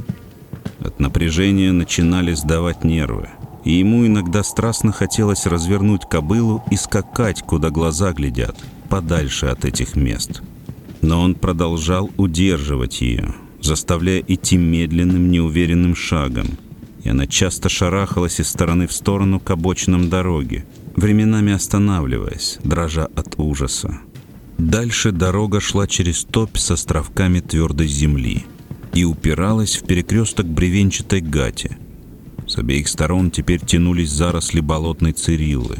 От 0.81 1.01
напряжения 1.01 1.73
начинали 1.73 2.35
сдавать 2.35 2.85
нервы– 2.85 3.29
и 3.65 3.73
ему 3.73 4.07
иногда 4.07 4.43
страстно 4.43 4.93
хотелось 4.93 5.47
развернуть 5.47 6.03
кобылу 6.09 6.65
и 6.71 6.77
скакать, 6.77 7.43
куда 7.43 7.71
глаза 7.71 8.13
глядят, 8.13 8.57
подальше 8.89 9.47
от 9.47 9.65
этих 9.65 9.97
мест. 9.97 10.43
Но 11.01 11.21
он 11.21 11.35
продолжал 11.35 12.11
удерживать 12.17 13.01
ее, 13.01 13.35
заставляя 13.61 14.23
идти 14.27 14.57
медленным, 14.57 15.31
неуверенным 15.31 15.95
шагом, 15.95 16.47
и 17.03 17.09
она 17.09 17.27
часто 17.27 17.69
шарахалась 17.69 18.41
из 18.41 18.49
стороны 18.49 18.87
в 18.87 18.93
сторону 18.93 19.41
к 19.41 19.51
обочинам 19.51 20.09
дороги, 20.09 20.65
временами 20.97 21.53
останавливаясь, 21.53 22.59
дрожа 22.63 23.09
от 23.17 23.39
ужаса. 23.39 23.99
Дальше 24.71 25.13
дорога 25.13 25.61
шла 25.61 25.87
через 25.87 26.25
топь 26.25 26.57
с 26.57 26.71
островками 26.71 27.41
твердой 27.41 27.89
земли 27.89 28.47
и 28.95 29.05
упиралась 29.05 29.77
в 29.77 29.87
перекресток 29.87 30.47
бревенчатой 30.47 31.21
гати– 31.21 31.77
с 32.53 32.59
обеих 32.59 32.89
сторон 32.89 33.31
теперь 33.31 33.61
тянулись 33.61 34.11
заросли 34.11 34.61
болотной 34.61 35.13
цириллы. 35.13 35.79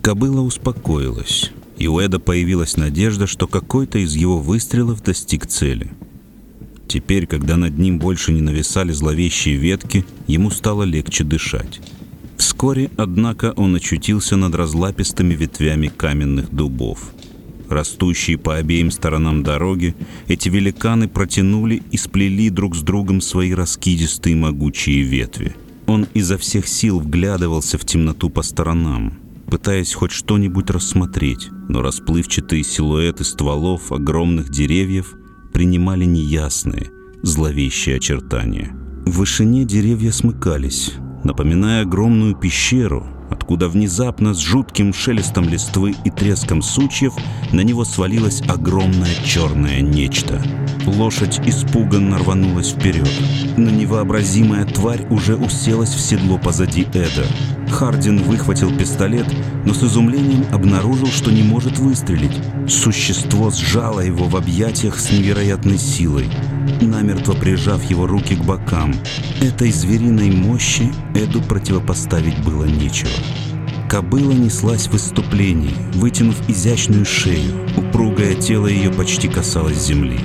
Кобыла 0.00 0.40
успокоилась, 0.40 1.50
и 1.76 1.86
у 1.86 1.98
Эда 1.98 2.18
появилась 2.18 2.78
надежда, 2.78 3.26
что 3.26 3.46
какой-то 3.46 3.98
из 3.98 4.14
его 4.14 4.38
выстрелов 4.38 5.02
достиг 5.02 5.46
цели. 5.46 5.90
Теперь, 6.86 7.26
когда 7.26 7.58
над 7.58 7.76
ним 7.78 7.98
больше 7.98 8.32
не 8.32 8.40
нависали 8.40 8.92
зловещие 8.92 9.56
ветки, 9.56 10.06
ему 10.26 10.50
стало 10.50 10.84
легче 10.84 11.24
дышать. 11.24 11.80
Вскоре, 12.38 12.90
однако, 12.96 13.52
он 13.56 13.74
очутился 13.74 14.36
над 14.36 14.54
разлапистыми 14.54 15.34
ветвями 15.34 15.88
каменных 15.88 16.50
дубов. 16.50 17.12
Растущие 17.68 18.38
по 18.38 18.56
обеим 18.56 18.90
сторонам 18.90 19.42
дороги, 19.42 19.94
эти 20.26 20.48
великаны 20.48 21.08
протянули 21.08 21.82
и 21.90 21.96
сплели 21.96 22.50
друг 22.50 22.74
с 22.76 22.82
другом 22.82 23.20
свои 23.20 23.52
раскидистые 23.52 24.36
могучие 24.36 25.02
ветви– 25.02 25.54
он 25.88 26.06
изо 26.12 26.36
всех 26.36 26.68
сил 26.68 27.00
вглядывался 27.00 27.78
в 27.78 27.84
темноту 27.86 28.28
по 28.28 28.42
сторонам, 28.42 29.18
пытаясь 29.50 29.94
хоть 29.94 30.12
что-нибудь 30.12 30.68
рассмотреть, 30.68 31.48
но 31.68 31.80
расплывчатые 31.80 32.62
силуэты 32.62 33.24
стволов 33.24 33.90
огромных 33.90 34.50
деревьев 34.50 35.14
принимали 35.54 36.04
неясные, 36.04 36.90
зловещие 37.22 37.96
очертания. 37.96 38.76
В 39.06 39.12
вышине 39.12 39.64
деревья 39.64 40.12
смыкались, 40.12 40.92
напоминая 41.24 41.82
огромную 41.82 42.36
пещеру, 42.36 43.06
откуда 43.48 43.70
внезапно 43.70 44.34
с 44.34 44.40
жутким 44.40 44.92
шелестом 44.92 45.48
листвы 45.48 45.94
и 46.04 46.10
треском 46.10 46.60
сучьев 46.60 47.14
на 47.50 47.62
него 47.62 47.86
свалилось 47.86 48.42
огромное 48.46 49.14
черное 49.24 49.80
нечто. 49.80 50.42
Лошадь 50.84 51.40
испуганно 51.46 52.18
рванулась 52.18 52.72
вперед, 52.72 53.08
но 53.56 53.70
невообразимая 53.70 54.66
тварь 54.66 55.06
уже 55.08 55.34
уселась 55.36 55.94
в 55.94 55.98
седло 55.98 56.36
позади 56.36 56.82
Эда. 56.92 57.26
Хардин 57.70 58.22
выхватил 58.22 58.70
пистолет, 58.76 59.26
но 59.64 59.72
с 59.72 59.82
изумлением 59.82 60.44
обнаружил, 60.52 61.06
что 61.06 61.30
не 61.30 61.42
может 61.42 61.78
выстрелить. 61.78 62.38
Существо 62.68 63.50
сжало 63.50 64.00
его 64.00 64.26
в 64.26 64.36
объятиях 64.36 64.98
с 64.98 65.10
невероятной 65.10 65.78
силой, 65.78 66.28
намертво 66.80 67.32
прижав 67.34 67.82
его 67.84 68.06
руки 68.06 68.34
к 68.34 68.44
бокам. 68.44 68.94
Этой 69.40 69.70
звериной 69.70 70.30
мощи 70.30 70.92
Эду 71.14 71.42
противопоставить 71.42 72.42
было 72.44 72.64
нечего. 72.64 73.10
Кобыла 73.88 74.32
неслась 74.32 74.86
в 74.86 74.92
выступлении, 74.92 75.74
вытянув 75.94 76.36
изящную 76.48 77.06
шею. 77.06 77.54
Упругое 77.76 78.34
тело 78.34 78.66
ее 78.66 78.90
почти 78.90 79.28
касалось 79.28 79.82
земли. 79.82 80.20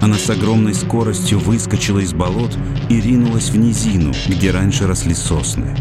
Она 0.00 0.16
с 0.16 0.28
огромной 0.30 0.74
скоростью 0.74 1.38
выскочила 1.38 1.98
из 1.98 2.12
болот 2.12 2.56
и 2.88 3.00
ринулась 3.00 3.50
в 3.50 3.56
низину, 3.56 4.12
где 4.28 4.50
раньше 4.50 4.86
росли 4.86 5.14
сосны. 5.14 5.74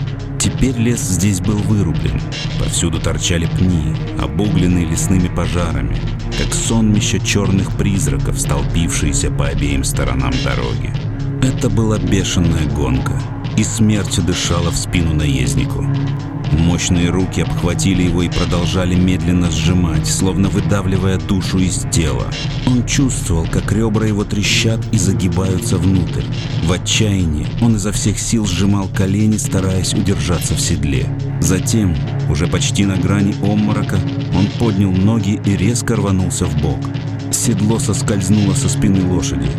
Теперь 0.45 0.77
лес 0.77 0.99
здесь 0.99 1.41
был 1.41 1.57
вырублен. 1.57 2.21
Повсюду 2.59 2.99
торчали 2.99 3.47
пни, 3.47 3.95
обугленные 4.19 4.85
лесными 4.85 5.27
пожарами, 5.27 5.97
как 6.37 6.53
сонмища 6.53 7.17
черных 7.17 7.75
призраков, 7.75 8.39
столпившиеся 8.39 9.31
по 9.31 9.47
обеим 9.47 9.83
сторонам 9.83 10.31
дороги. 10.43 10.93
Это 11.41 11.67
была 11.67 11.97
бешеная 11.97 12.69
гонка, 12.69 13.19
и 13.57 13.63
смерть 13.63 14.23
дышала 14.23 14.69
в 14.69 14.75
спину 14.77 15.15
наезднику. 15.15 15.83
Мощные 16.51 17.09
руки 17.09 17.41
обхватили 17.41 18.03
его 18.03 18.23
и 18.23 18.29
продолжали 18.29 18.95
медленно 18.95 19.51
сжимать, 19.51 20.07
словно 20.07 20.49
выдавливая 20.49 21.17
душу 21.17 21.59
из 21.59 21.85
тела. 21.91 22.27
Он 22.67 22.85
чувствовал, 22.85 23.45
как 23.45 23.71
ребра 23.71 24.05
его 24.05 24.23
трещат 24.23 24.79
и 24.91 24.97
загибаются 24.97 25.77
внутрь. 25.77 26.23
В 26.63 26.71
отчаянии 26.71 27.47
он 27.61 27.75
изо 27.75 27.91
всех 27.91 28.19
сил 28.19 28.45
сжимал 28.45 28.87
колени, 28.87 29.37
стараясь 29.37 29.93
удержаться 29.93 30.53
в 30.55 30.61
седле. 30.61 31.07
Затем, 31.41 31.95
уже 32.29 32.47
почти 32.47 32.85
на 32.85 32.97
грани 32.97 33.35
обморока, 33.41 33.99
он 34.33 34.47
поднял 34.59 34.91
ноги 34.91 35.39
и 35.45 35.55
резко 35.55 35.95
рванулся 35.95 36.45
в 36.45 36.61
бок. 36.61 36.79
Седло 37.31 37.79
соскользнуло 37.79 38.53
со 38.53 38.69
спины 38.69 39.03
лошади. 39.07 39.49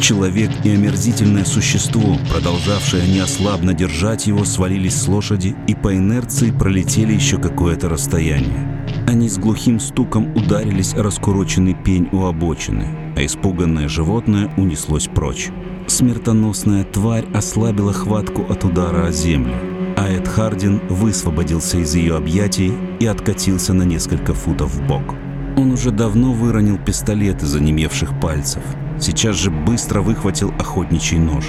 Человек 0.00 0.50
и 0.64 0.70
омерзительное 0.70 1.44
существо, 1.44 2.16
продолжавшее 2.30 3.08
неослабно 3.08 3.74
держать 3.74 4.26
его, 4.28 4.44
свалились 4.44 4.94
с 4.94 5.08
лошади 5.08 5.56
и 5.66 5.74
по 5.74 5.94
инерции 5.94 6.52
пролетели 6.52 7.12
еще 7.12 7.38
какое-то 7.38 7.88
расстояние. 7.88 8.86
Они 9.08 9.28
с 9.28 9.38
глухим 9.38 9.80
стуком 9.80 10.34
ударились 10.36 10.94
о 10.94 11.02
раскуроченный 11.02 11.74
пень 11.74 12.08
у 12.12 12.24
обочины, 12.24 12.86
а 13.16 13.24
испуганное 13.24 13.88
животное 13.88 14.50
унеслось 14.56 15.08
прочь. 15.08 15.48
Смертоносная 15.88 16.84
тварь 16.84 17.26
ослабила 17.34 17.92
хватку 17.92 18.42
от 18.48 18.64
удара 18.64 19.06
о 19.06 19.12
землю, 19.12 19.54
а 19.96 20.08
Эд 20.08 20.28
Хардин 20.28 20.80
высвободился 20.88 21.78
из 21.78 21.94
ее 21.94 22.16
объятий 22.16 22.72
и 23.00 23.06
откатился 23.06 23.72
на 23.72 23.82
несколько 23.82 24.32
футов 24.32 24.74
в 24.74 24.86
бок. 24.86 25.14
Он 25.58 25.72
уже 25.72 25.90
давно 25.90 26.32
выронил 26.32 26.78
пистолет 26.78 27.42
из 27.42 27.56
онемевших 27.56 28.20
пальцев. 28.20 28.62
Сейчас 29.00 29.34
же 29.34 29.50
быстро 29.50 30.02
выхватил 30.02 30.52
охотничий 30.56 31.18
нож. 31.18 31.44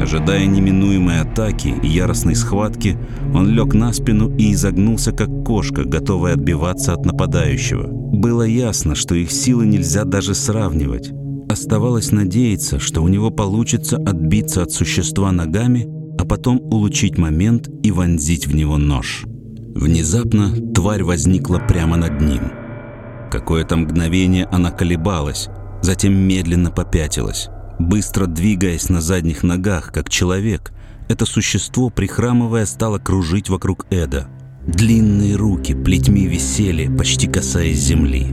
Ожидая 0.00 0.46
неминуемой 0.46 1.22
атаки 1.22 1.74
и 1.82 1.88
яростной 1.88 2.36
схватки, 2.36 2.96
он 3.34 3.48
лег 3.48 3.74
на 3.74 3.92
спину 3.92 4.32
и 4.36 4.52
изогнулся, 4.52 5.10
как 5.10 5.44
кошка, 5.44 5.82
готовая 5.82 6.34
отбиваться 6.34 6.92
от 6.92 7.04
нападающего. 7.04 7.88
Было 7.88 8.44
ясно, 8.44 8.94
что 8.94 9.16
их 9.16 9.32
силы 9.32 9.66
нельзя 9.66 10.04
даже 10.04 10.36
сравнивать. 10.36 11.10
Оставалось 11.50 12.12
надеяться, 12.12 12.78
что 12.78 13.02
у 13.02 13.08
него 13.08 13.30
получится 13.30 13.96
отбиться 13.96 14.62
от 14.62 14.70
существа 14.70 15.32
ногами, 15.32 15.88
а 16.16 16.24
потом 16.24 16.60
улучить 16.60 17.18
момент 17.18 17.68
и 17.82 17.90
вонзить 17.90 18.46
в 18.46 18.54
него 18.54 18.78
нож. 18.78 19.24
Внезапно 19.74 20.52
тварь 20.74 21.02
возникла 21.02 21.58
прямо 21.58 21.96
над 21.96 22.20
ним. 22.20 22.57
Какое-то 23.30 23.76
мгновение 23.76 24.46
она 24.46 24.70
колебалась, 24.70 25.48
затем 25.82 26.14
медленно 26.14 26.70
попятилась. 26.70 27.48
Быстро 27.78 28.26
двигаясь 28.26 28.88
на 28.88 29.00
задних 29.00 29.42
ногах, 29.42 29.92
как 29.92 30.08
человек, 30.08 30.72
это 31.08 31.26
существо, 31.26 31.90
прихрамывая, 31.90 32.66
стало 32.66 32.98
кружить 32.98 33.48
вокруг 33.48 33.86
Эда. 33.90 34.28
Длинные 34.66 35.36
руки 35.36 35.74
плетьми 35.74 36.26
висели, 36.26 36.94
почти 36.94 37.26
касаясь 37.26 37.78
земли. 37.78 38.26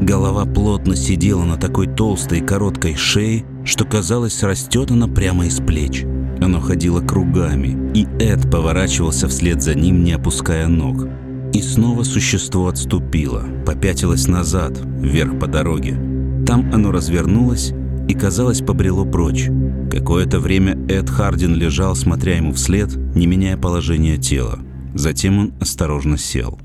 Голова 0.00 0.44
плотно 0.44 0.96
сидела 0.96 1.44
на 1.44 1.56
такой 1.56 1.86
толстой 1.86 2.38
и 2.38 2.44
короткой 2.44 2.94
шее, 2.96 3.44
что 3.64 3.84
казалось, 3.84 4.42
растет 4.42 4.90
она 4.90 5.08
прямо 5.08 5.46
из 5.46 5.58
плеч. 5.60 6.04
Оно 6.40 6.60
ходило 6.60 7.00
кругами, 7.00 7.92
и 7.94 8.06
Эд 8.18 8.50
поворачивался 8.50 9.28
вслед 9.28 9.62
за 9.62 9.74
ним, 9.74 10.04
не 10.04 10.12
опуская 10.12 10.68
ног. 10.68 11.08
И 11.54 11.62
снова 11.62 12.02
существо 12.02 12.66
отступило, 12.66 13.44
попятилось 13.64 14.26
назад, 14.26 14.76
вверх 14.76 15.38
по 15.38 15.46
дороге. 15.46 15.92
Там 16.44 16.68
оно 16.74 16.90
развернулось 16.90 17.72
и, 18.08 18.14
казалось, 18.14 18.60
побрело 18.60 19.04
прочь. 19.04 19.48
Какое-то 19.88 20.40
время 20.40 20.76
Эд 20.88 21.08
Хардин 21.08 21.54
лежал, 21.54 21.94
смотря 21.94 22.38
ему 22.38 22.52
вслед, 22.54 22.96
не 23.14 23.28
меняя 23.28 23.56
положение 23.56 24.18
тела. 24.18 24.58
Затем 24.94 25.38
он 25.38 25.54
осторожно 25.60 26.18
сел. 26.18 26.58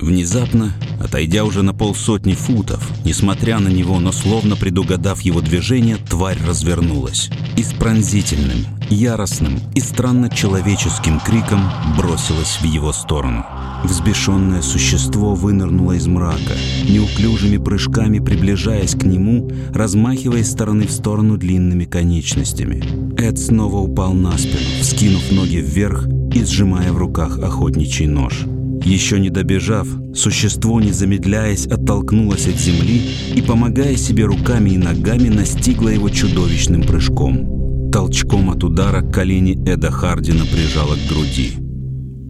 Внезапно, 0.00 0.72
отойдя 0.98 1.44
уже 1.44 1.62
на 1.62 1.74
полсотни 1.74 2.32
футов, 2.32 2.90
несмотря 3.04 3.58
на 3.58 3.68
него, 3.68 4.00
но 4.00 4.12
словно 4.12 4.56
предугадав 4.56 5.20
его 5.20 5.42
движение, 5.42 5.96
тварь 5.96 6.38
развернулась 6.44 7.28
и 7.58 7.62
с 7.62 7.74
пронзительным, 7.74 8.64
яростным 8.92 9.58
и 9.74 9.80
странно 9.80 10.28
человеческим 10.28 11.18
криком 11.20 11.60
бросилась 11.96 12.58
в 12.60 12.64
его 12.64 12.92
сторону. 12.92 13.44
Взбешенное 13.84 14.62
существо 14.62 15.34
вынырнуло 15.34 15.92
из 15.92 16.06
мрака, 16.06 16.56
неуклюжими 16.88 17.56
прыжками 17.56 18.20
приближаясь 18.20 18.94
к 18.94 19.02
нему, 19.04 19.50
размахивая 19.72 20.40
из 20.40 20.50
стороны 20.50 20.86
в 20.86 20.92
сторону 20.92 21.36
длинными 21.36 21.84
конечностями. 21.84 22.84
Эд 23.18 23.38
снова 23.38 23.78
упал 23.78 24.12
на 24.12 24.36
спину, 24.38 24.82
вскинув 24.82 25.32
ноги 25.32 25.56
вверх 25.56 26.06
и 26.34 26.44
сжимая 26.44 26.92
в 26.92 26.98
руках 26.98 27.38
охотничий 27.38 28.06
нож. 28.06 28.44
Еще 28.84 29.20
не 29.20 29.30
добежав, 29.30 29.86
существо, 30.14 30.80
не 30.80 30.90
замедляясь, 30.90 31.66
оттолкнулось 31.66 32.48
от 32.48 32.56
земли 32.56 33.00
и, 33.34 33.40
помогая 33.40 33.96
себе 33.96 34.24
руками 34.24 34.70
и 34.70 34.78
ногами, 34.78 35.28
настигло 35.28 35.88
его 35.88 36.08
чудовищным 36.08 36.82
прыжком. 36.82 37.61
Толчком 37.92 38.48
от 38.48 38.64
удара 38.64 39.02
колени 39.02 39.62
Эда 39.68 39.90
Хардина 39.90 40.46
прижало 40.46 40.96
к 40.96 41.08
груди. 41.10 41.52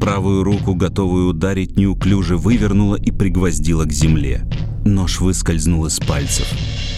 Правую 0.01 0.43
руку, 0.43 0.75
готовую 0.75 1.29
ударить, 1.29 1.77
неуклюже 1.77 2.37
вывернула 2.37 2.97
и 2.97 3.13
пригвоздила 3.13 3.85
к 3.85 3.93
земле. 3.93 4.45
Нож 4.85 5.21
выскользнул 5.21 5.87
из 5.87 6.01
пальцев. 6.01 6.49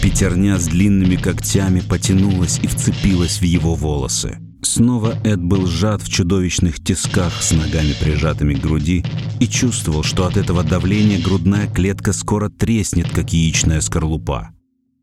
Пятерня 0.01 0.57
с 0.57 0.65
длинными 0.65 1.15
когтями 1.15 1.81
потянулась 1.81 2.59
и 2.63 2.65
вцепилась 2.65 3.39
в 3.39 3.43
его 3.43 3.75
волосы. 3.75 4.39
Снова 4.63 5.13
Эд 5.23 5.43
был 5.43 5.67
сжат 5.67 6.01
в 6.01 6.09
чудовищных 6.09 6.83
тисках 6.83 7.43
с 7.43 7.51
ногами 7.51 7.93
прижатыми 8.01 8.55
к 8.55 8.61
груди 8.61 9.05
и 9.39 9.45
чувствовал, 9.45 10.01
что 10.01 10.25
от 10.25 10.37
этого 10.37 10.63
давления 10.63 11.21
грудная 11.21 11.67
клетка 11.67 12.13
скоро 12.13 12.49
треснет, 12.49 13.09
как 13.11 13.31
яичная 13.31 13.81
скорлупа. 13.81 14.49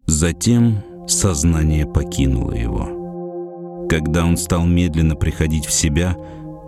Затем 0.06 0.82
сознание 1.06 1.86
покинуло 1.86 2.54
его. 2.54 3.01
Когда 3.92 4.24
он 4.24 4.38
стал 4.38 4.64
медленно 4.64 5.16
приходить 5.16 5.66
в 5.66 5.70
себя, 5.70 6.16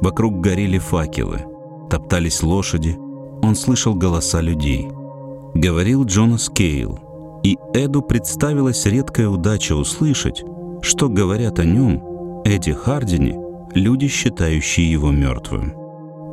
Вокруг 0.05 0.43
горели 0.43 0.77
факелы, 0.77 1.47
топтались 1.89 2.43
лошади, 2.43 2.99
он 3.41 3.57
слышал 3.57 3.95
голоса 3.95 4.43
людей. 4.43 4.89
Говорил 5.55 6.05
Джонас 6.05 6.51
Кейл, 6.51 6.99
и 7.43 7.57
Эду 7.73 8.03
представилась 8.03 8.85
редкая 8.85 9.31
удача 9.31 9.75
услышать, 9.75 10.45
что 10.83 11.09
говорят 11.09 11.59
о 11.59 11.65
нем, 11.65 12.43
Эдди 12.45 12.73
Хардине, 12.73 13.41
люди, 13.73 14.09
считающие 14.09 14.91
его 14.91 15.11
мертвым. 15.11 15.73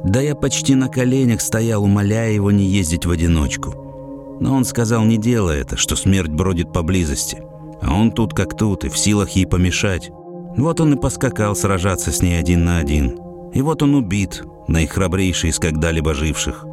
Да 0.04 0.20
я 0.20 0.36
почти 0.36 0.76
на 0.76 0.90
коленях 0.90 1.40
стоял, 1.40 1.86
умоляя 1.86 2.34
его 2.34 2.52
не 2.52 2.66
ездить 2.66 3.06
в 3.06 3.12
одиночку. 3.12 4.38
Но 4.42 4.54
он 4.54 4.66
сказал, 4.66 5.06
не 5.06 5.16
делай 5.16 5.62
это, 5.62 5.78
что 5.78 5.96
смерть 5.96 6.32
бродит 6.32 6.74
поблизости. 6.74 7.42
А 7.82 7.96
он 7.96 8.12
тут 8.12 8.34
как 8.34 8.58
тут 8.58 8.84
и 8.84 8.90
в 8.90 8.98
силах 8.98 9.30
ей 9.30 9.46
помешать. 9.46 10.12
Вот 10.58 10.82
он 10.82 10.94
и 10.94 10.98
поскакал 10.98 11.56
сражаться 11.56 12.12
с 12.12 12.22
ней 12.22 12.40
один 12.40 12.66
на 12.66 12.78
один. 12.78 13.20
И 13.54 13.62
вот 13.62 13.82
он 13.84 13.96
убит, 13.96 14.44
наихрабрейший 14.68 15.50
из 15.50 15.60
когда-либо 15.60 16.14
живших. 16.14 16.66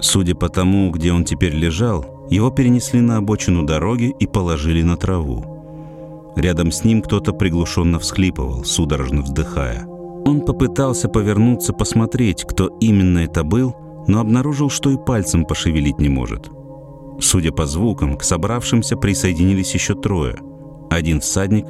Судя 0.00 0.34
по 0.34 0.48
тому, 0.48 0.90
где 0.90 1.12
он 1.12 1.24
теперь 1.24 1.54
лежал, 1.54 2.26
его 2.30 2.50
перенесли 2.50 3.00
на 3.00 3.16
обочину 3.18 3.64
дороги 3.64 4.14
и 4.18 4.26
положили 4.26 4.82
на 4.82 4.96
траву. 4.96 6.32
Рядом 6.36 6.70
с 6.70 6.84
ним 6.84 7.00
кто-то 7.00 7.32
приглушенно 7.32 7.98
всхлипывал, 7.98 8.64
судорожно 8.64 9.22
вздыхая. 9.22 9.86
Он 9.86 10.40
попытался 10.40 11.08
повернуться 11.08 11.72
посмотреть, 11.72 12.44
кто 12.44 12.76
именно 12.80 13.20
это 13.20 13.42
был, 13.42 13.74
но 14.06 14.20
обнаружил, 14.20 14.68
что 14.68 14.90
и 14.90 14.96
пальцем 14.98 15.44
пошевелить 15.44 15.98
не 15.98 16.08
может. 16.08 16.50
Судя 17.20 17.52
по 17.52 17.64
звукам, 17.66 18.16
к 18.16 18.22
собравшимся 18.22 18.96
присоединились 18.96 19.72
еще 19.72 19.94
трое. 19.94 20.36
Один 20.90 21.20
всадник 21.20 21.66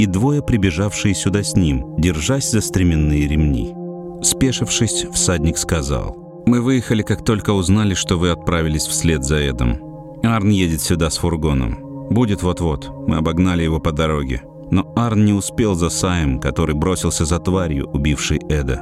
и 0.00 0.06
двое, 0.06 0.40
прибежавшие 0.40 1.14
сюда 1.14 1.42
с 1.42 1.54
ним, 1.54 1.94
держась 1.98 2.50
за 2.50 2.62
стременные 2.62 3.28
ремни. 3.28 3.74
Спешившись, 4.22 5.04
всадник 5.12 5.58
сказал. 5.58 6.16
«Мы 6.46 6.62
выехали, 6.62 7.02
как 7.02 7.22
только 7.22 7.50
узнали, 7.50 7.92
что 7.92 8.16
вы 8.16 8.30
отправились 8.30 8.86
вслед 8.86 9.22
за 9.24 9.36
Эдом. 9.36 9.78
Арн 10.22 10.48
едет 10.48 10.80
сюда 10.80 11.10
с 11.10 11.18
фургоном. 11.18 12.08
Будет 12.08 12.42
вот-вот. 12.42 12.90
Мы 13.06 13.16
обогнали 13.16 13.62
его 13.62 13.78
по 13.78 13.92
дороге. 13.92 14.42
Но 14.70 14.90
Арн 14.96 15.26
не 15.26 15.34
успел 15.34 15.74
за 15.74 15.90
Саем, 15.90 16.40
который 16.40 16.74
бросился 16.74 17.26
за 17.26 17.38
тварью, 17.38 17.86
убившей 17.90 18.38
Эда. 18.48 18.80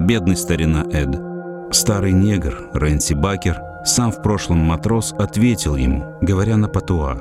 Бедный 0.00 0.36
старина 0.36 0.84
Эд. 0.90 1.16
Старый 1.70 2.10
негр, 2.10 2.70
Рэнси 2.74 3.14
Бакер, 3.14 3.56
сам 3.84 4.10
в 4.10 4.20
прошлом 4.20 4.58
матрос, 4.58 5.14
ответил 5.16 5.76
ему, 5.76 6.16
говоря 6.20 6.56
на 6.56 6.68
патуа. 6.68 7.18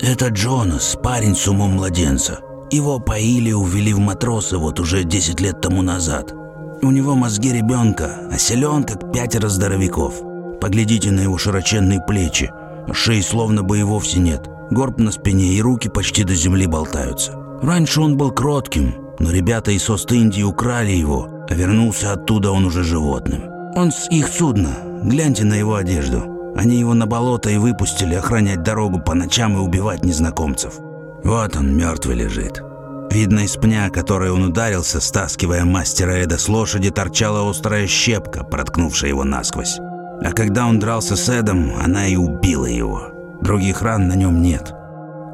«Это 0.00 0.28
Джонас, 0.30 0.98
парень 1.00 1.36
с 1.36 1.46
умом 1.46 1.74
младенца. 1.74 2.40
Его 2.72 2.98
поили 2.98 3.50
и 3.50 3.52
увели 3.52 3.92
в 3.92 3.98
матросы 3.98 4.56
вот 4.56 4.80
уже 4.80 5.04
10 5.04 5.42
лет 5.42 5.60
тому 5.60 5.82
назад. 5.82 6.32
У 6.80 6.90
него 6.90 7.14
мозги 7.14 7.52
ребенка, 7.52 8.22
а 8.32 8.38
силен, 8.38 8.84
как 8.84 9.12
пятеро 9.12 9.50
здоровяков. 9.50 10.14
Поглядите 10.58 11.10
на 11.10 11.20
его 11.20 11.36
широченные 11.36 12.00
плечи. 12.00 12.50
Шеи 12.90 13.20
словно 13.20 13.62
бы 13.62 13.78
и 13.78 13.82
вовсе 13.82 14.20
нет. 14.20 14.48
Горб 14.70 14.98
на 14.98 15.12
спине 15.12 15.52
и 15.52 15.60
руки 15.60 15.90
почти 15.90 16.24
до 16.24 16.34
земли 16.34 16.66
болтаются. 16.66 17.34
Раньше 17.60 18.00
он 18.00 18.16
был 18.16 18.30
кротким, 18.30 18.94
но 19.18 19.30
ребята 19.30 19.70
из 19.70 19.90
Ост-Индии 19.90 20.42
украли 20.42 20.92
его, 20.92 21.28
а 21.50 21.54
вернулся 21.54 22.14
оттуда 22.14 22.52
он 22.52 22.64
уже 22.64 22.84
животным. 22.84 23.42
Он 23.76 23.92
с 23.92 24.08
их 24.10 24.28
судна. 24.28 24.78
Гляньте 25.02 25.44
на 25.44 25.54
его 25.54 25.74
одежду. 25.74 26.54
Они 26.56 26.78
его 26.78 26.94
на 26.94 27.06
болото 27.06 27.50
и 27.50 27.58
выпустили 27.58 28.14
охранять 28.14 28.62
дорогу 28.62 28.98
по 28.98 29.12
ночам 29.12 29.58
и 29.58 29.60
убивать 29.60 30.06
незнакомцев. 30.06 30.80
Вот 31.24 31.56
он, 31.56 31.76
мертвый 31.76 32.16
лежит. 32.16 32.62
Видно, 33.10 33.40
из 33.40 33.56
пня, 33.56 33.90
которой 33.90 34.30
он 34.30 34.44
ударился, 34.44 35.00
стаскивая 35.00 35.64
мастера 35.64 36.12
Эда 36.12 36.38
с 36.38 36.48
лошади, 36.48 36.90
торчала 36.90 37.48
острая 37.48 37.86
щепка, 37.86 38.42
проткнувшая 38.42 39.10
его 39.10 39.22
насквозь. 39.22 39.78
А 39.78 40.32
когда 40.32 40.66
он 40.66 40.78
дрался 40.78 41.16
с 41.16 41.28
Эдом, 41.28 41.72
она 41.82 42.06
и 42.06 42.16
убила 42.16 42.66
его. 42.66 43.08
Других 43.42 43.82
ран 43.82 44.08
на 44.08 44.14
нем 44.14 44.40
нет. 44.40 44.72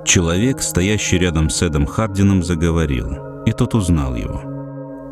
Человек, 0.04 0.62
стоящий 0.62 1.18
рядом 1.18 1.50
с 1.50 1.62
Эдом 1.62 1.86
Хардином, 1.86 2.42
заговорил, 2.42 3.44
и 3.46 3.52
тот 3.52 3.74
узнал 3.74 4.14
его. 4.14 4.42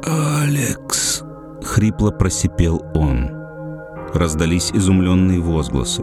«Алекс!»— 0.05 1.23
хрипло 1.63 2.11
просипел 2.11 2.83
он. 2.95 3.31
Раздались 4.15 4.71
изумленные 4.73 5.41
возгласы. 5.41 6.03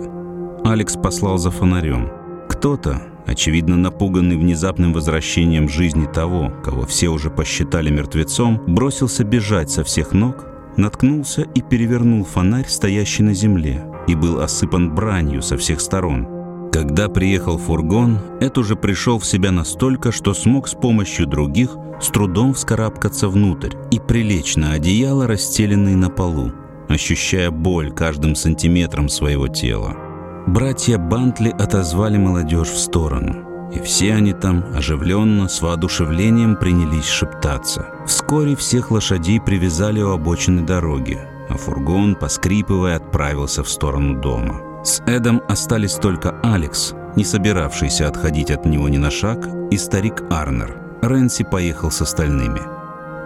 Алекс 0.63 0.93
послал 0.93 1.37
за 1.37 1.51
фонарем. 1.51 2.22
Кто-то, 2.63 3.01
очевидно 3.25 3.75
напуганный 3.75 4.37
внезапным 4.37 4.93
возвращением 4.93 5.67
жизни 5.67 6.05
того, 6.05 6.49
кого 6.63 6.85
все 6.85 7.09
уже 7.09 7.29
посчитали 7.29 7.89
мертвецом, 7.89 8.63
бросился 8.65 9.25
бежать 9.25 9.69
со 9.69 9.83
всех 9.83 10.13
ног, 10.13 10.45
наткнулся 10.77 11.41
и 11.41 11.61
перевернул 11.61 12.23
фонарь, 12.23 12.69
стоящий 12.69 13.21
на 13.23 13.33
земле, 13.33 13.83
и 14.07 14.15
был 14.15 14.39
осыпан 14.39 14.95
бранью 14.95 15.41
со 15.41 15.57
всех 15.57 15.81
сторон. 15.81 16.69
Когда 16.71 17.09
приехал 17.09 17.57
фургон, 17.57 18.19
Эд 18.39 18.57
уже 18.57 18.77
пришел 18.77 19.19
в 19.19 19.25
себя 19.25 19.51
настолько, 19.51 20.13
что 20.13 20.33
смог 20.33 20.69
с 20.69 20.73
помощью 20.73 21.27
других 21.27 21.75
с 21.99 22.07
трудом 22.07 22.53
вскарабкаться 22.53 23.27
внутрь 23.27 23.75
и 23.91 23.99
прилечь 23.99 24.55
на 24.55 24.71
одеяло, 24.71 25.27
расстеленное 25.27 25.97
на 25.97 26.09
полу, 26.09 26.53
ощущая 26.87 27.51
боль 27.51 27.91
каждым 27.91 28.35
сантиметром 28.35 29.09
своего 29.09 29.49
тела. 29.49 30.02
Братья 30.47 30.97
Бантли 30.97 31.55
отозвали 31.57 32.17
молодежь 32.17 32.67
в 32.67 32.77
сторону, 32.77 33.69
и 33.71 33.79
все 33.79 34.13
они 34.13 34.33
там 34.33 34.65
оживленно, 34.75 35.47
с 35.47 35.61
воодушевлением 35.61 36.57
принялись 36.57 37.07
шептаться. 37.07 37.87
Вскоре 38.05 38.57
всех 38.57 38.91
лошадей 38.91 39.39
привязали 39.39 40.01
у 40.01 40.11
обочины 40.11 40.61
дороги, 40.61 41.17
а 41.49 41.55
фургон, 41.55 42.15
поскрипывая, 42.15 42.97
отправился 42.97 43.63
в 43.63 43.69
сторону 43.69 44.19
дома. 44.19 44.83
С 44.83 45.01
Эдом 45.05 45.41
остались 45.47 45.93
только 45.93 46.37
Алекс, 46.43 46.93
не 47.15 47.23
собиравшийся 47.23 48.09
отходить 48.09 48.51
от 48.51 48.65
него 48.65 48.89
ни 48.89 48.97
на 48.97 49.11
шаг, 49.11 49.47
и 49.71 49.77
старик 49.77 50.23
Арнер. 50.29 50.75
Рэнси 51.01 51.45
поехал 51.45 51.89
с 51.89 52.01
остальными. 52.01 52.59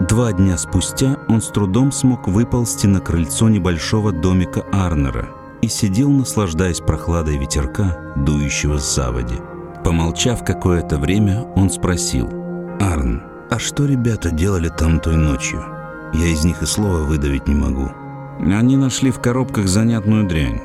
Два 0.08 0.32
дня 0.32 0.56
спустя 0.56 1.16
он 1.26 1.42
с 1.42 1.48
трудом 1.48 1.90
смог 1.90 2.28
выползти 2.28 2.86
на 2.86 3.00
крыльцо 3.00 3.48
небольшого 3.48 4.12
домика 4.12 4.64
Арнера 4.70 5.28
и 5.62 5.68
сидел, 5.68 6.10
наслаждаясь 6.10 6.80
прохладой 6.80 7.38
ветерка, 7.38 8.14
дующего 8.16 8.78
с 8.78 8.94
заводи. 8.94 9.36
Помолчав 9.84 10.44
какое-то 10.44 10.98
время, 10.98 11.42
он 11.56 11.70
спросил. 11.70 12.28
«Арн, 12.80 13.22
а 13.50 13.58
что 13.58 13.86
ребята 13.86 14.30
делали 14.30 14.68
там 14.68 15.00
той 15.00 15.16
ночью? 15.16 15.64
Я 16.14 16.26
из 16.26 16.44
них 16.44 16.62
и 16.62 16.66
слова 16.66 17.04
выдавить 17.04 17.48
не 17.48 17.54
могу». 17.54 17.90
Они 18.40 18.76
нашли 18.76 19.10
в 19.10 19.20
коробках 19.20 19.66
занятную 19.66 20.26
дрянь. 20.26 20.60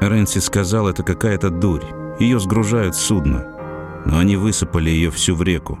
Рэнси 0.00 0.38
сказал, 0.38 0.88
это 0.88 1.02
какая-то 1.02 1.50
дурь. 1.50 1.84
Ее 2.18 2.40
сгружают 2.40 2.96
с 2.96 3.00
судна. 3.00 3.46
Но 4.06 4.18
они 4.18 4.36
высыпали 4.36 4.90
ее 4.90 5.10
всю 5.10 5.34
в 5.34 5.42
реку. 5.42 5.78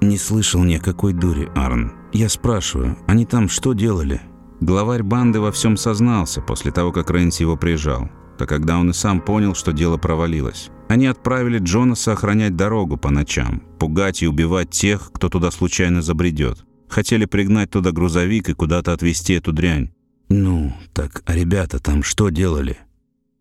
Не 0.00 0.16
слышал 0.16 0.62
ни 0.64 0.74
о 0.74 0.80
какой 0.80 1.12
дуре, 1.12 1.50
Арн. 1.54 1.92
Я 2.12 2.28
спрашиваю, 2.28 2.96
они 3.06 3.26
там 3.26 3.48
что 3.48 3.74
делали? 3.74 4.22
Главарь 4.60 5.02
банды 5.02 5.40
во 5.40 5.52
всем 5.52 5.76
сознался 5.76 6.40
после 6.40 6.72
того, 6.72 6.92
как 6.92 7.10
Рэнси 7.10 7.42
его 7.42 7.56
прижал. 7.56 8.08
Да 8.38 8.46
когда 8.46 8.78
он 8.78 8.90
и 8.90 8.92
сам 8.92 9.20
понял, 9.20 9.54
что 9.54 9.72
дело 9.72 9.96
провалилось. 9.96 10.70
Они 10.88 11.06
отправили 11.06 11.58
Джонаса 11.58 12.12
охранять 12.12 12.56
дорогу 12.56 12.96
по 12.96 13.10
ночам, 13.10 13.62
пугать 13.78 14.22
и 14.22 14.28
убивать 14.28 14.70
тех, 14.70 15.10
кто 15.12 15.28
туда 15.28 15.50
случайно 15.50 16.02
забредет. 16.02 16.64
Хотели 16.88 17.26
пригнать 17.26 17.70
туда 17.70 17.92
грузовик 17.92 18.48
и 18.48 18.54
куда-то 18.54 18.92
отвезти 18.92 19.34
эту 19.34 19.52
дрянь. 19.52 19.90
«Ну, 20.28 20.72
так 20.94 21.22
а 21.26 21.34
ребята 21.34 21.78
там 21.78 22.02
что 22.02 22.28
делали?» 22.28 22.78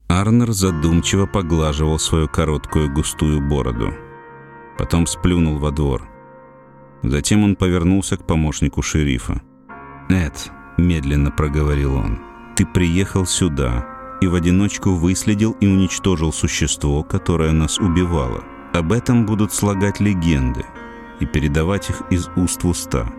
Арнер 0.08 0.52
задумчиво 0.52 1.26
поглаживал 1.26 2.00
свою 2.00 2.28
короткую 2.28 2.92
густую 2.94 3.42
бороду. 3.42 3.94
Потом 4.78 5.06
сплюнул 5.06 5.58
во 5.58 5.72
двор. 5.72 6.08
Затем 7.04 7.44
он 7.44 7.56
повернулся 7.56 8.18
к 8.18 8.26
помощнику 8.26 8.82
шерифа. 8.82 9.42
«Эд»,— 10.10 10.52
медленно 10.78 11.32
проговорил 11.32 11.96
он,— 11.96 12.20
«ты 12.56 12.66
приехал 12.66 13.26
сюда 13.26 13.86
и 14.22 14.28
в 14.28 14.36
одиночку 14.36 14.92
выследил 14.92 15.56
и 15.60 15.68
уничтожил 15.68 16.34
существо, 16.34 17.04
которое 17.04 17.52
нас 17.52 17.80
убивало. 17.80 18.44
Об 18.74 18.92
этом 18.92 19.26
будут 19.26 19.54
слагать 19.54 20.00
легенды 20.00 20.66
и 21.20 21.26
передавать 21.26 21.90
их 21.90 22.02
из 22.10 22.30
уст 22.36 22.63
в 22.63 22.68
уста. 22.68 23.12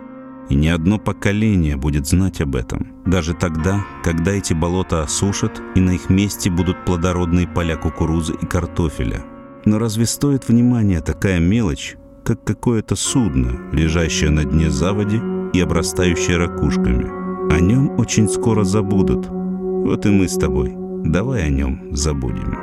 И 0.49 0.55
ни 0.55 0.67
одно 0.67 0.97
поколение 0.97 1.75
будет 1.75 2.07
знать 2.07 2.41
об 2.41 2.55
этом. 2.55 2.87
Даже 3.05 3.33
тогда, 3.33 3.85
когда 4.03 4.31
эти 4.31 4.53
болота 4.53 5.03
осушат, 5.03 5.61
и 5.75 5.79
на 5.79 5.91
их 5.91 6.09
месте 6.09 6.49
будут 6.49 6.85
плодородные 6.85 7.47
поля 7.47 7.75
кукурузы 7.75 8.33
и 8.33 8.45
картофеля. 8.45 9.23
Но 9.65 9.77
разве 9.77 10.05
стоит 10.05 10.47
внимания 10.47 11.01
такая 11.01 11.39
мелочь, 11.39 11.97
как 12.23 12.43
какое-то 12.43 12.95
судно, 12.95 13.59
лежащее 13.71 14.31
на 14.31 14.43
дне 14.43 14.71
заводи 14.71 15.21
и 15.53 15.59
обрастающее 15.59 16.37
ракушками? 16.37 17.18
О 17.49 17.59
нем 17.59 17.99
очень 17.99 18.29
скоро 18.29 18.63
забудут. 18.63 19.27
Вот 19.27 20.05
и 20.05 20.09
мы 20.09 20.27
с 20.27 20.37
тобой. 20.37 20.73
Давай 21.03 21.45
о 21.45 21.49
нем 21.49 21.95
забудем. 21.95 22.55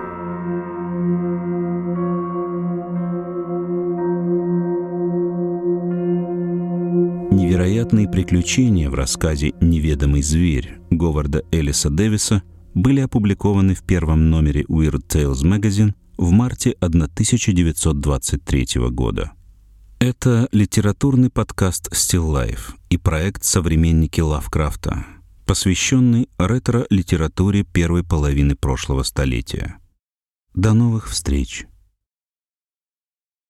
Невероятные 7.30 8.08
приключения 8.08 8.88
в 8.88 8.94
рассказе 8.94 9.52
«Неведомый 9.60 10.22
зверь» 10.22 10.78
Говарда 10.90 11.42
Элиса 11.50 11.90
Дэвиса 11.90 12.42
были 12.74 13.00
опубликованы 13.00 13.74
в 13.74 13.82
первом 13.82 14.30
номере 14.30 14.62
Weird 14.62 15.06
Tales 15.08 15.42
Magazine 15.42 15.94
в 16.16 16.30
марте 16.30 16.76
1923 16.80 18.66
года. 18.90 19.32
Это 20.06 20.48
литературный 20.52 21.30
подкаст 21.30 21.88
Still 21.92 22.30
Life 22.32 22.76
и 22.90 22.96
проект 22.96 23.42
«Современники 23.42 24.20
Лавкрафта», 24.20 25.04
посвященный 25.46 26.28
ретро-литературе 26.38 27.64
первой 27.64 28.04
половины 28.04 28.54
прошлого 28.54 29.02
столетия. 29.02 29.80
До 30.54 30.74
новых 30.74 31.08
встреч! 31.08 31.66